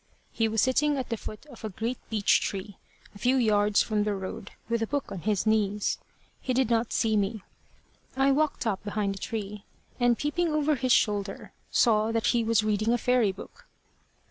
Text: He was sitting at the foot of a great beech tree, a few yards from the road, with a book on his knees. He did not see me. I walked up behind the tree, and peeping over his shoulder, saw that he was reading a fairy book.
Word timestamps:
He 0.31 0.47
was 0.47 0.63
sitting 0.63 0.97
at 0.97 1.09
the 1.09 1.15
foot 1.15 1.45
of 1.45 1.63
a 1.63 1.69
great 1.69 1.99
beech 2.09 2.41
tree, 2.41 2.79
a 3.13 3.19
few 3.19 3.35
yards 3.35 3.83
from 3.83 4.03
the 4.03 4.15
road, 4.15 4.49
with 4.67 4.81
a 4.81 4.87
book 4.87 5.11
on 5.11 5.19
his 5.21 5.45
knees. 5.45 5.99
He 6.41 6.55
did 6.55 6.71
not 6.71 6.91
see 6.91 7.15
me. 7.15 7.43
I 8.17 8.31
walked 8.31 8.65
up 8.65 8.83
behind 8.83 9.13
the 9.13 9.19
tree, 9.19 9.63
and 9.99 10.17
peeping 10.17 10.47
over 10.49 10.73
his 10.73 10.91
shoulder, 10.91 11.53
saw 11.69 12.11
that 12.13 12.25
he 12.33 12.43
was 12.43 12.63
reading 12.63 12.91
a 12.91 12.97
fairy 12.97 13.31
book. 13.31 13.67